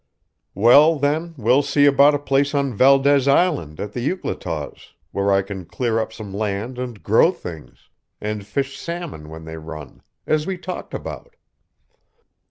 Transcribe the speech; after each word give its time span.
"Well, 0.55 0.97
then, 0.97 1.35
we'll 1.37 1.61
see 1.61 1.85
about 1.85 2.15
a 2.15 2.17
place 2.17 2.55
on 2.55 2.73
Valdez 2.73 3.27
Island 3.27 3.79
at 3.79 3.93
the 3.93 4.01
Euclataws, 4.01 4.93
where 5.11 5.31
I 5.31 5.43
can 5.43 5.63
clear 5.63 5.99
up 5.99 6.11
some 6.11 6.33
land 6.33 6.79
and 6.79 7.03
grow 7.03 7.31
things, 7.31 7.87
and 8.19 8.43
fish 8.43 8.79
salmon 8.79 9.29
when 9.29 9.45
they 9.45 9.57
run, 9.57 10.01
as 10.25 10.47
we 10.47 10.57
talked 10.57 10.95
about." 10.95 11.35